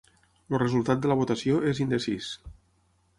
[0.51, 2.31] El resultat de la votació és indecís.